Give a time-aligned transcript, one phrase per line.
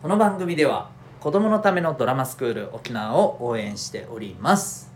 [0.00, 4.92] この番組では子供のためのドラマスクール沖縄を応援しております。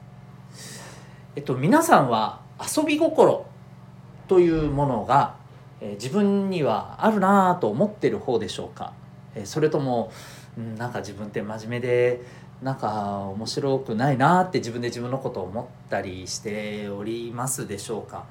[1.35, 3.45] えっと皆さんは遊び心
[4.29, 5.35] というものが、
[5.81, 8.93] えー自分にはあるなぁと思ってる方でしょうか、
[9.35, 10.13] えーそれとも
[10.57, 12.21] んなんか自分って真面目で
[12.63, 18.27] なんか面白くないなって自分で自分のことを思ったりしておりますでしょうか？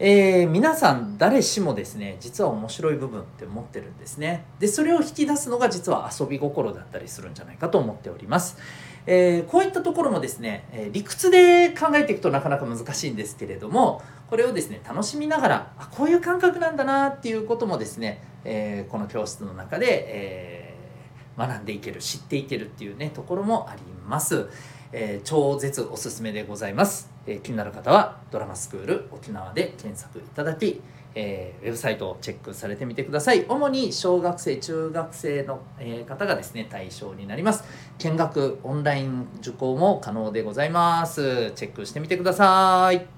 [0.00, 4.44] えー皆さん誰しもですね実は面白い部分って持ってるんですね。
[4.60, 8.58] でそれを引き出すのが実は遊び心だったりするんじゃないかと思っております、
[9.06, 20.74] えーこういったところもですね、え理屈で考えていくとなかなか難しいんですけれどもこれをですね楽しみながらあこういう感覚なんだなっていうこともですね、えーこの教室の中で、え
[21.36, 24.48] 学んでいける知っていけるっていうねところもあります、
[24.92, 30.80] えー超絶おすすめでございます、えー気になる方はドラマスクール沖縄で検索いただき、
[31.14, 33.44] えーウェブサイトをチェックされてみてください。
[33.48, 37.64] 主に小学生中学生の、え方がですね対象になります。
[37.98, 41.52] 見学オンライン受講も可能でございます。
[41.52, 43.17] チェックしてみてください。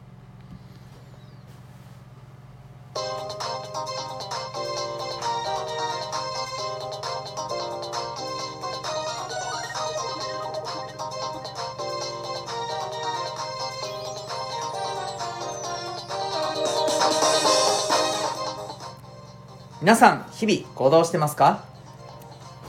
[19.81, 21.65] 皆さん日々行動してますか？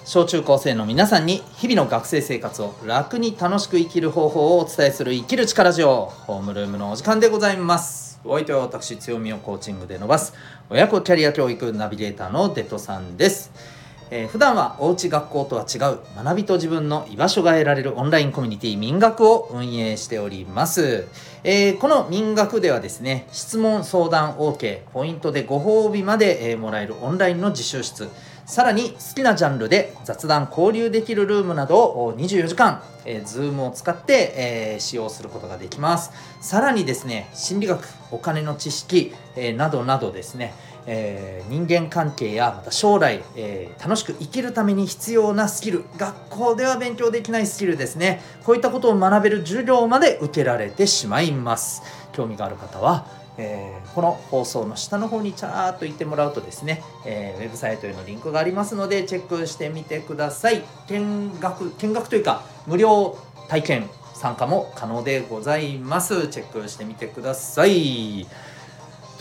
[0.06, 8.19] 小中高生の皆さんに日々の学生生活を楽に楽しく生きる方法をお伝えする生きる力ジオホームルームのお時間でございます。
[8.23, 10.34] お相手は私強みをコーチングで伸ばす
[10.69, 13.80] 親子キャリア教育ナビゲーターのデトさんです。
[14.13, 21.07] えー普段はおうち学校とは違う学びと自分の居場所が得られるオンラインコミュニティ民学を運営しております、
[21.43, 28.09] えーこの民学ではですね質問相談 OK ポイントでご褒美まで、えーもらえるオンラインの自習室。
[28.45, 36.11] さらに好きなジャンルで雑談交流できるルームなどを24時間、えー、Zoom を使って、えー使用することができます。
[36.41, 40.53] さらにですね心理学お金の知識、えーなどなどですね
[40.86, 48.22] えー人間関係やまた将来、えー楽しく生きるために必要なスキル学校では勉強できないスキルですね。
[48.46, 51.81] こういったことを学べる授業まで受けられてしまいます。
[52.14, 60.63] 興味がある方は、えーこの放送の下の方にチャーっと言ってもらうとですね、えーウェブサイトへのリンクがありますのでチェックしてみてください。
[60.88, 63.18] 見学見学というか無料
[63.50, 66.28] 体験参加も可能でございます。
[66.28, 68.28] チェックしてみてください。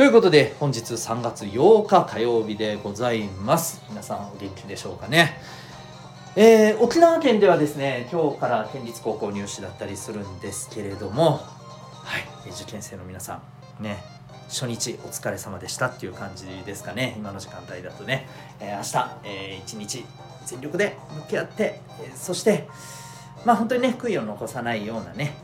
[0.00, 3.82] ということで本日3月8日火曜日でございます。
[3.90, 5.38] 皆さんお元気でしょうかね？
[6.36, 13.42] えー沖縄県ではですね今日から県立高校入試だったりするんですけれどもはい受験生の皆さ
[13.78, 14.02] んね
[14.48, 17.12] 初日お疲れ様でしたっていう感じですかね。
[17.18, 18.26] 今の時間帯だとね、
[18.58, 20.06] えー明日、えー一日
[20.46, 22.66] 全力で向き合って、えーそして
[23.44, 25.34] まあ本当にね悔いを残さないようなね、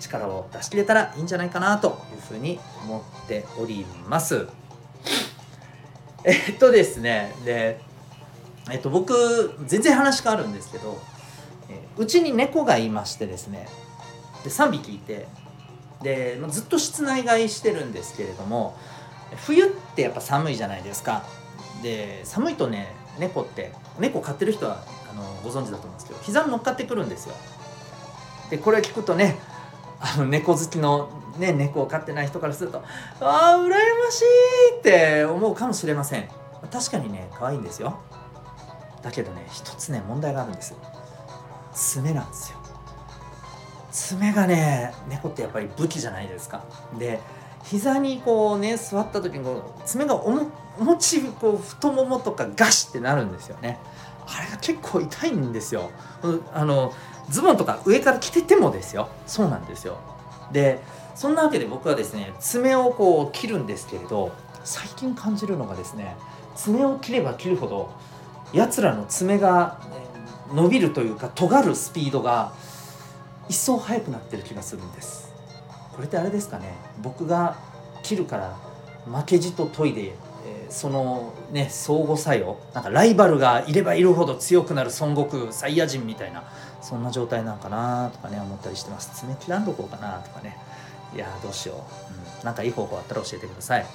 [0.00, 4.48] 力を出し切れたらいいんじゃないかなというふうに思っております。
[6.24, 7.80] えっとですねで、
[8.70, 11.00] えっと、僕全然話変わるんですけど、
[11.96, 13.68] うちに猫がいましてですね
[14.44, 15.26] で3匹いて
[16.02, 18.76] でずっと室内飼いしてるんですけれども
[19.46, 21.24] 冬ってやっぱ寒いじゃないですか
[21.82, 27.34] で寒いとね猫って猫飼ってる人はあのご存知だと思うんですけど膝に乗っかってくるんですよ
[28.50, 29.38] でこれ聞くとね
[30.00, 32.82] あの猫好きの、ね、猫を飼ってない人からすると
[33.20, 33.74] 「ああ羨ま
[34.10, 34.22] し
[34.74, 36.28] い!」って思うかもしれません。
[36.72, 37.98] 確かにね可愛いんですよ。
[39.02, 40.74] だけどね一つね問題があるんです
[41.72, 42.58] 爪なんですよ。
[43.90, 46.62] 爪がね猫ってやっぱり武器じゃないですか。
[46.98, 47.20] で
[47.64, 50.46] 膝にこうね座った時にこう爪がおも
[50.78, 53.78] おもちこう太ももとかガシってなるんですよね。
[54.26, 55.90] あれが結構痛いんですよ。
[56.54, 56.92] あの
[57.30, 59.08] ズボンとか上から着ててもですよ。
[59.26, 59.98] そうなんですよ。
[60.52, 60.80] で
[61.14, 64.32] そんなわけで僕はですね爪をこう切るんですけれど
[64.64, 66.16] 最近感じるのがですね
[66.56, 67.90] 爪を切れば切るほど
[68.52, 69.78] やつらの爪が
[70.52, 72.52] 伸びるというか尖るスピードが
[73.48, 75.32] 一層速くなってる気がするんです。
[75.92, 76.74] これってあれですかね。
[77.02, 77.56] 僕が
[78.02, 78.56] 切るから
[79.06, 80.14] 負けじと研いで、
[80.46, 86.44] えそのね相互作用なんかライバルがいればいるほど強くなる孫悟空サイヤ人みたいな
[86.82, 89.10] そんな状態なんかなとかね思ったりしてます。
[89.14, 90.56] 爪切らんとこうかなとかね。
[91.14, 93.86] いやーどうしよう、うん、なんかいい方法あったら教えてください。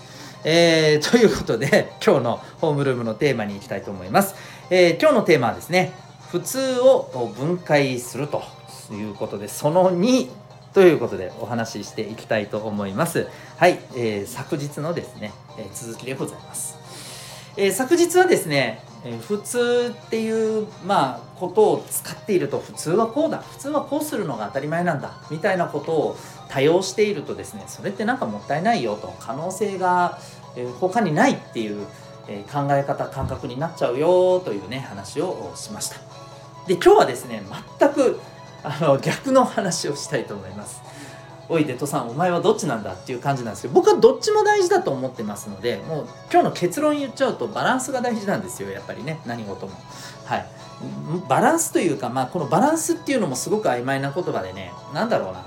[0.44, 4.36] えーということで 今日のホームルームのテーマに行きたいと思います、
[4.70, 5.92] えー今日のテーマはですね
[6.30, 8.44] 普通を分解すると
[8.92, 10.30] いうことでその2
[10.74, 13.28] ということでお話ししていきたいと思います。
[13.58, 16.78] はい、えー昨日のですね、え続きでございます、
[17.58, 23.40] えー昨日はですねえ、普通っていうまあことを使っていると普通はこうだ。
[23.40, 25.14] 普通はこうするのが当たり前なんだ。
[25.30, 26.18] みたいなことを
[26.50, 29.14] 多用しているとですねそれってなんかもったいないよと。
[29.20, 30.20] 可能性が、
[30.56, 31.86] えー、他にないっていう、
[32.28, 35.98] え、考え方感覚になっちゃうよというね話をしました。
[36.68, 37.44] で今日はですね
[37.80, 38.20] 全く
[38.64, 40.82] あの逆の話をしたいと思います。
[41.48, 49.20] おいデトさんお前はどっちなんだっていう感じなんですけど僕はどっちも大事だと思ってますのでもう今日の結論言っちゃうとバランスが大事なんですよやっぱりね。
[49.26, 49.74] 何事も。
[50.26, 50.46] はい。
[51.30, 54.72] バランスというかまあこのバランスっていうのもすごく曖昧な言葉でね。
[54.94, 55.46] 何だろうな。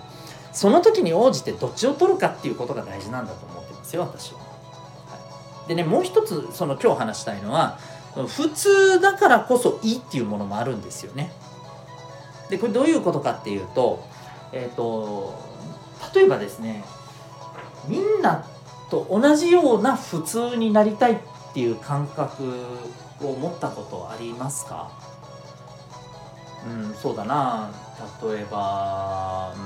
[0.52, 4.44] その時に応じてどっちを取るかっていうことが大事なんだと思ってますよ私は、は
[5.66, 7.78] い、でねもう一つその今日話したいのは
[8.26, 11.30] 普通だからこそいいっていうものもあるんですよね。
[12.50, 14.02] でこれどういうことかっていうと
[14.52, 15.47] えっ、ー、と
[16.14, 16.84] 例えばですね
[17.86, 18.44] みんな
[18.90, 21.18] と同じような普通になりたいっ
[21.54, 22.42] ていう感覚
[23.22, 24.90] を持ったことありますか？
[26.66, 27.70] うんそうだな。
[28.22, 29.62] 例えばうん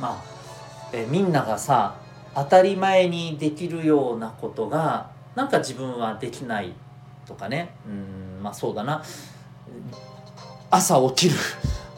[0.00, 0.22] まあ
[0.92, 1.96] えみんながさ
[2.34, 6.72] 当たり前にできるようなことがなんか自分はできない
[7.26, 7.74] とかね。
[7.86, 9.02] うんまあそうだな。
[10.70, 11.36] 朝起きる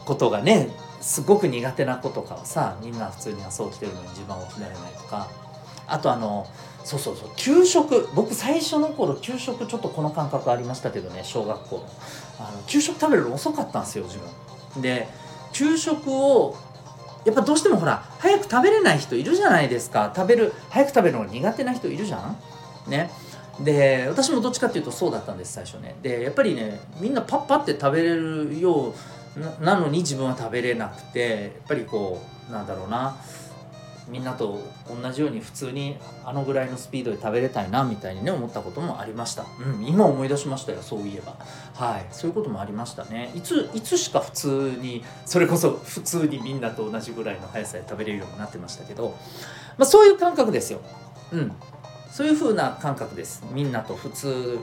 [0.05, 0.69] ことがね
[1.01, 5.27] すごく苦手な子とかはさみんな普通に朝起きてるのに自分は起きられないとか。
[5.87, 6.47] あとあの
[6.85, 11.89] そうそうそう給食僕最初の頃給食ちょっとこの感覚ありましたけどね小学校の。
[12.39, 14.17] あの給食食べるの遅かったんですよ自
[14.73, 14.81] 分。
[14.81, 15.07] で
[15.51, 16.55] 給食を
[17.25, 20.13] やっぱどうしてもほら早く食べれない人いるじゃないですか。
[20.15, 22.37] 食べる早く食べるのが苦手な人いるじゃん？
[22.89, 23.11] ね。
[23.59, 25.97] で私もどっちかっていうとそうだったんです最初ね。
[26.01, 28.93] でやっぱりねみんなパッパって食べれるよう
[29.61, 33.15] なのに自分は食べれなくてやっぱりこうなんだろうな。
[34.09, 35.95] みんなと同じように普通に
[36.25, 41.37] あのぐらいのスピードで食べれたいなみたいにね思ったこともありました、うん、今思い出しましたよそういえば。
[41.73, 42.05] はい。
[42.11, 43.31] そういうこともありましたね。
[43.35, 49.15] いついつしか普通にそれこそ普通にみんなと同じぐらいの速さで食べれるようになってましたけど、
[49.77, 50.81] まあ、そういう感覚ですよ。
[51.31, 51.53] うん。
[52.11, 53.45] そういう風な感覚です。
[53.53, 54.59] みんなと普通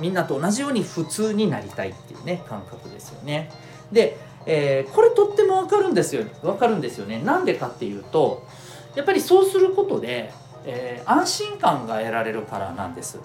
[0.00, 3.52] みんなと同じように普通になりたいっていうね感覚ですよね。
[3.92, 6.24] で、えー、これとっても分かるんですよ。
[6.42, 7.20] 分かるんですよね。
[7.22, 8.46] なんでかっていうと
[8.94, 10.32] やっぱりそうすることで、
[10.64, 13.18] えー、安心感が得られるからなんです。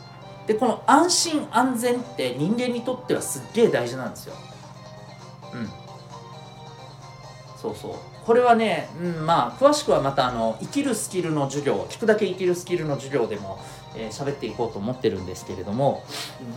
[0.47, 4.35] でこの安心安全って人間にとってはすっげえ大事なんですよ。
[5.53, 5.69] うん。
[7.57, 7.93] そうそう。
[8.25, 13.59] これはね、うん、まあ詳しくはまたあの生きるスキルの授業聞くだけ生きるスキルの授業でも
[13.93, 16.03] 喋、えー、っていこうと思ってるんですけれども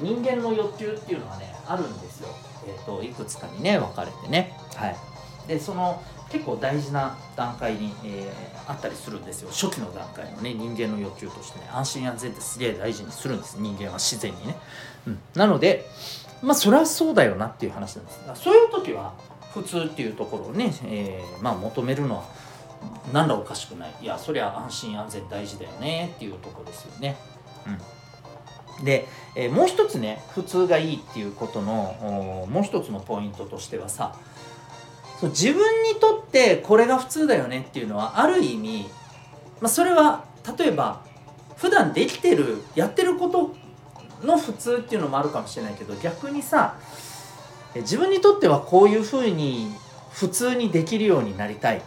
[0.00, 2.28] 人間の欲求っていうのはねあるんですよ。
[2.66, 4.56] えーと、いくつかにね分かれてね。
[4.74, 4.96] はい。
[5.48, 9.50] でその結構大事な段階に、えー、あったりするんですよ。
[9.50, 11.68] 初期の段階のね人間の欲求としてね。
[11.72, 13.56] 安心安全ってすげえ大事にするんです。
[13.58, 14.56] 人間は自然にね、
[15.06, 15.88] うん、なので
[16.42, 18.20] まあそれはそうだよなっていう話なんです。
[18.42, 19.14] そういう時は
[19.54, 22.24] 普通っていうところをね、えー、まあ求めるのは
[23.12, 23.94] 何らおかしくない。
[24.02, 27.16] いやそりゃ安心安全大事だよねっていうとこですよね。
[27.66, 27.78] うん。
[28.82, 34.14] で、えー、もう一つね普通がいいっていうことのもう一つのポイントとしてはさ
[35.20, 38.86] そう自分にとってこれが普通だよねっていうのはある意味、
[39.60, 40.24] まあ、それは
[40.58, 41.04] 例えば
[41.56, 43.54] 普段できてるやってること
[44.22, 46.76] の普通っていうのもあるかもしれないけど逆にさ
[47.74, 49.72] 自分にとってはこういうふうに
[50.10, 51.82] 普通にできるようになりたい。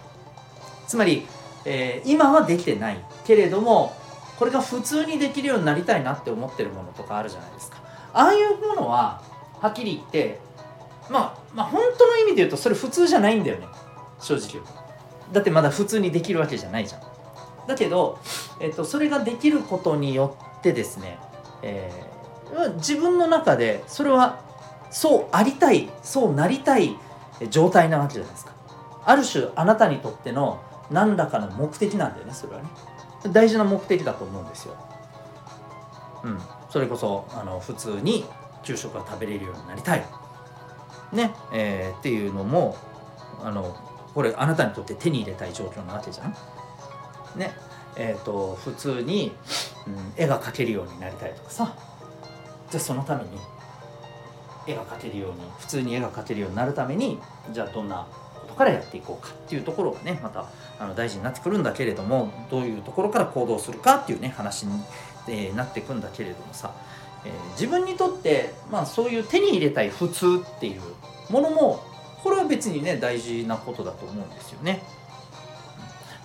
[0.87, 1.25] つまり、
[1.65, 3.03] えー、今はできてない。
[3.25, 3.95] けれども
[4.39, 7.77] これが普通にできるようになりたいなって思ってるものとかあるじゃないですか。
[8.13, 9.21] ああいうものは
[9.59, 10.39] はっきり言って
[11.09, 13.67] まあまあ本当の意味で言うとそれ普通じゃないんだよね。
[14.21, 14.71] 正直言うと。
[15.33, 17.01] だってまだ普通にできるわけじゃないじゃん。
[17.67, 18.17] だけど、
[18.61, 21.19] えっと、それができることによってですね、
[21.61, 24.39] えー、自分の中でそれは
[24.89, 26.95] そうありたいそうなりたい
[27.49, 28.53] 状態なわけじゃないですか。
[29.05, 32.69] ある種あなたにとっての何らかの目的なんだよねそれはね。
[33.27, 34.75] 大事な目的だと思うんですよ。
[36.23, 38.25] うん、それこそあの普通に
[38.63, 40.05] 昼食が食べれるようになりたい、
[41.13, 41.33] ね。
[41.53, 42.77] えー、っていうのも
[43.43, 43.75] あの
[44.13, 46.35] これあなたにとって手に入れたい状況なわけじゃん。
[47.35, 47.51] ね。
[47.95, 49.35] えーと、普通に、
[49.85, 51.73] うん、絵が描けるようになりたいとかさ。
[52.69, 53.29] じゃあそのために
[54.67, 57.19] 絵が描けるように普通に絵が描けるようになるために
[57.51, 58.07] じゃあどんな
[58.59, 60.45] からやっていこうかっていうところがねまた
[60.79, 64.83] あの大事になってくるんだけれどもどういうところから行動するかっていうね話に、
[65.29, 66.73] えー、なってくんだけれどもさ、
[67.25, 70.81] えー、自分にとって、まあ、そういう手に入れたい普通っていう
[71.31, 71.81] ものも
[72.21, 74.83] これは別にね大事なことだと思うんですよね。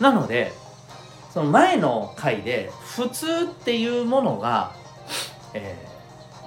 [0.00, 0.52] なので
[1.32, 4.72] その前の回で普通っていうものが、
[5.52, 5.76] え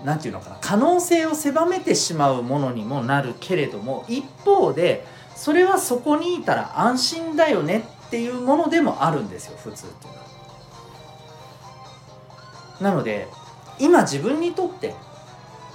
[0.02, 5.06] ー、何て言うのかな可能性を狭めてしまうものにもなるけれども一方で
[5.38, 10.26] それはそこにいたら安心だよねっていうものでもあるんですよ普通っていうのは。
[12.82, 13.28] なので
[13.80, 14.96] 今自分にとって、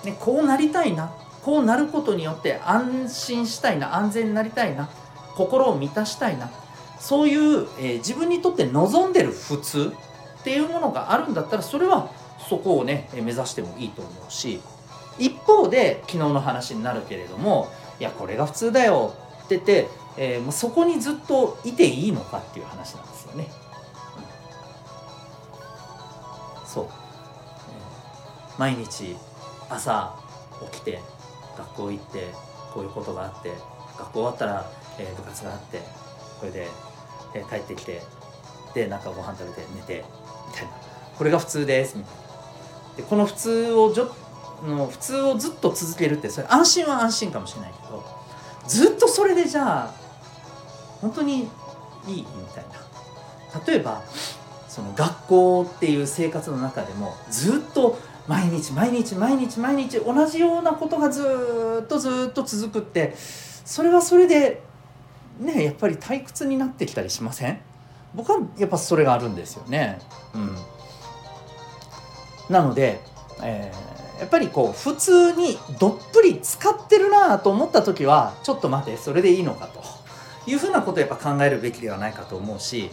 [0.04, 4.90] ね、こうなりたいなこうなることによって安心したいな安全になりたいな
[5.36, 6.50] 心を満たしたいな
[6.98, 9.92] そういう、えー、自分にとって望んでる普通
[10.40, 12.10] っていうものがあるんだったらそれは
[12.48, 14.60] そこをね目指してもいいと思うし
[15.18, 17.68] 一方で昨日の話になるけれども
[18.00, 19.14] いやこれが普通だよ
[19.56, 23.48] ってて、えー、そこにずっといていいのかっていう話なんですよね。
[26.62, 29.16] うん、そう、えー、毎日
[29.68, 30.14] 朝
[30.72, 31.00] 起きて
[31.56, 32.28] 学校行って
[32.72, 33.52] こういうことがあって
[33.98, 35.80] 学校終わったら、えー、部活があって
[36.40, 36.68] これで、
[37.34, 38.02] えー、帰ってきて
[38.74, 40.04] でなんかご飯食べて寝て
[40.48, 40.70] みたいな。
[41.16, 42.22] これが普通ですみたいな。
[42.96, 44.14] でこの普通をじょ
[44.66, 48.21] の普通をずっと続けるってそれ安心は安心かもしれないけど
[48.66, 49.94] ずっとそれでじゃあ
[51.00, 51.48] 本当に
[52.06, 53.62] いいみたいな。
[53.66, 54.02] 例えば
[54.68, 64.62] その学校っていう生活の中でもずっと毎日毎日毎日毎日同じようなことがずっとずっと続くってそれはそれで
[65.38, 67.60] ねやっぱり退屈になってきたりしません？
[68.14, 69.98] 僕はやっぱそれがあるんですよね。
[70.34, 70.56] うん、
[72.48, 73.00] なので、
[73.42, 79.82] えー、やっぱりこう普通にどっぷり使ってるなと思った時はちょっと待てそれでいいのかと
[80.50, 82.90] いうふうなことをやっぱ考えるべきではないかと思うし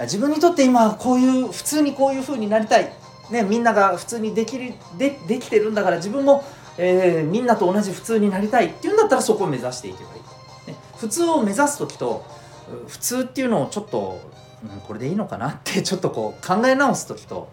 [0.00, 2.92] 自分にとって今こういう普通にこういうふうになりたい
[3.32, 6.44] ね、みんなが普通にできるでできてるんだから自分も、
[6.76, 10.18] えー、みんなと同じ普通になりたいっていうんだったらそこを目指していけばい
[10.66, 12.24] い、ね、普通を目指す時と
[12.88, 14.20] 普通っていうのをちょっと、
[14.64, 17.50] うん、これでいいのかなってちょっとこう考え直す時と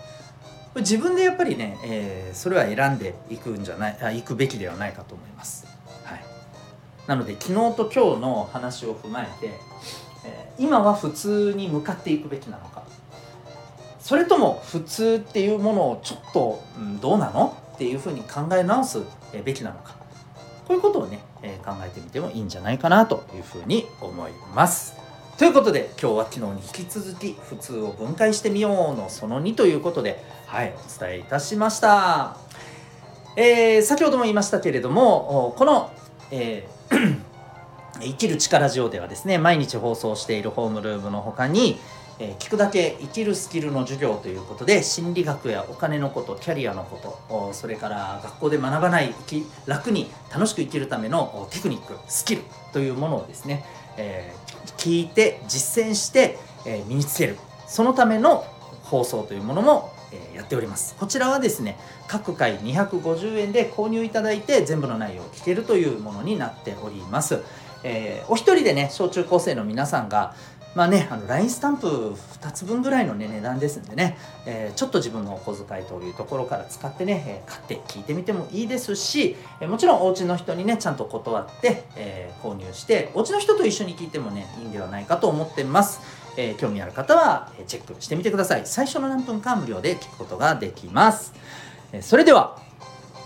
[0.75, 5.65] 自分でやっぱりね、えー、それは選んでいくんじゃないあいくべきではないかと思います。
[6.03, 6.23] はい、
[7.07, 9.53] なので昨日と今日の話を踏まえて、
[10.25, 12.83] えー、今は普通に向かっていくべきなのか
[13.99, 17.57] それとも普通っていうものをちょっと、うん、どうなの？
[17.75, 18.99] っていうふうに考え直す
[19.45, 19.95] べきなのか
[20.67, 24.99] こういうことをね、え考えてみてもいいんじゃないかなというふうに思います。
[25.39, 32.36] ということで今日は昨日に引き続き普通を分解してみようのその2ということではいお伝えいたしました。
[33.38, 35.93] えー、先ほども言いましたけれどもこの、
[36.29, 37.19] えー
[38.01, 41.79] 生きる力ジオではですね毎日放送しているホームルームの他に
[42.22, 49.13] えー、聞くだけ生きるスキルの授業ということで心理学やお金のことキャリアのことそれから学校で学ばない
[49.65, 52.41] 楽に楽しく生きるためのテクニックスキル
[52.74, 53.63] というものをですね、
[53.98, 54.49] えー、
[54.79, 57.38] 聞いて実践して、え、身につける。
[57.67, 58.45] そのための
[58.83, 60.95] 放送というものも、えやっております。
[60.95, 67.43] こちらはですね各回250円で購入いただいて全部の内容を聞けるというものになっております、
[67.83, 70.33] えお一人でね小中高生の皆さんが
[70.79, 86.00] まあね、あの LINE スタンプ2つ分ぐらいの、ね、値段ですんでね、えー、ちょっと自分のお小遣いというところから使ってね、え、買って聞いてみてもいいですし、え、もちろんお家の人にねちゃんと断って、え購入してお家の人と一緒に聞いてもねいいんではないかと思ってます、
[86.38, 88.62] え興味ある方はチェックしてみてください。
[88.63, 91.33] 最初の何分間無料で聞くことができます、
[91.91, 92.57] えそれでは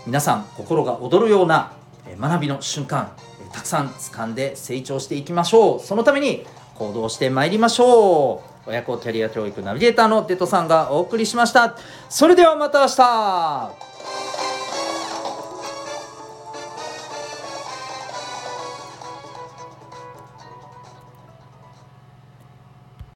[0.06, 1.70] 皆さん心が躍るような
[2.18, 3.12] 学びの瞬間
[3.52, 5.80] たくさん掴んで成長していきましょう。
[5.80, 6.44] そのために
[6.74, 8.70] 行動してまいりましょう。
[8.70, 11.76] 親子キャリア教育ナビゲーターのデトさんがお送りしました。
[12.08, 13.93] それではまた明日。